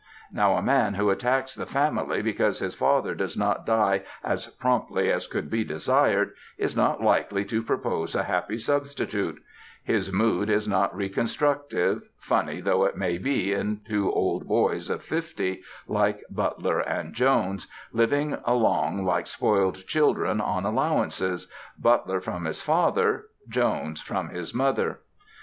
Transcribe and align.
Now 0.33 0.55
a 0.55 0.63
man 0.63 0.95
who 0.95 1.11
attacks 1.11 1.53
the 1.53 1.67
family 1.67 2.23
because 2.23 2.57
his 2.57 2.73
father 2.73 3.13
does 3.13 3.37
not 3.37 3.67
die 3.67 4.01
as 4.23 4.47
promptly 4.47 5.11
as 5.11 5.27
could 5.27 5.47
be 5.47 5.63
desired 5.63 6.31
is 6.57 6.75
not 6.75 7.03
likely 7.03 7.45
to 7.45 7.61
propose 7.61 8.15
a 8.15 8.23
happy 8.23 8.57
substitute: 8.57 9.39
his 9.83 10.11
mood 10.11 10.49
is 10.49 10.67
not 10.67 10.95
reconstructive, 10.95 12.09
funny 12.17 12.61
though 12.61 12.83
it 12.83 12.97
may 12.97 13.19
be 13.19 13.53
in 13.53 13.81
two 13.87 14.11
old 14.11 14.47
boys 14.47 14.89
of 14.89 15.03
fifty, 15.03 15.61
like 15.87 16.23
Butler 16.31 16.79
and 16.79 17.13
Jones, 17.13 17.67
living 17.93 18.39
along 18.43 19.05
like 19.05 19.27
spoiled 19.27 19.85
children 19.85 20.41
on 20.41 20.65
allowances, 20.65 21.47
Butler 21.77 22.19
from 22.21 22.45
his 22.45 22.59
father, 22.63 23.25
Jones 23.47 24.01
from 24.01 24.29
his 24.29 24.51
mother. 24.51 25.01